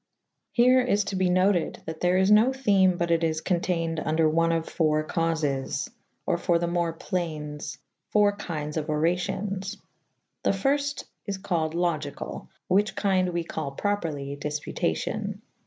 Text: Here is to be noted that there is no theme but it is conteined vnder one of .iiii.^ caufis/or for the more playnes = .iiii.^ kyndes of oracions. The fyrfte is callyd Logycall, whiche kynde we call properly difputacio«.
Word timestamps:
Here 0.51 0.81
is 0.81 1.03
to 1.03 1.15
be 1.15 1.29
noted 1.29 1.83
that 1.85 1.99
there 1.99 2.17
is 2.17 2.31
no 2.31 2.51
theme 2.51 2.97
but 2.97 3.11
it 3.11 3.23
is 3.23 3.39
conteined 3.41 3.99
vnder 3.99 4.31
one 4.31 4.51
of 4.51 4.65
.iiii.^ 4.65 5.05
caufis/or 5.07 6.39
for 6.39 6.57
the 6.57 6.65
more 6.65 6.91
playnes 6.91 7.77
= 7.95 8.13
.iiii.^ 8.15 8.39
kyndes 8.39 8.77
of 8.77 8.87
oracions. 8.89 9.77
The 10.41 10.49
fyrfte 10.53 11.03
is 11.27 11.37
callyd 11.37 11.73
Logycall, 11.75 12.47
whiche 12.67 12.95
kynde 12.95 13.31
we 13.31 13.43
call 13.43 13.73
properly 13.73 14.35
difputacio«. 14.35 15.35